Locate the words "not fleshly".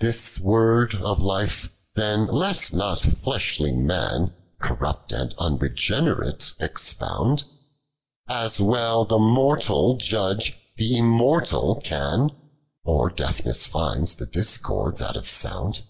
2.74-3.72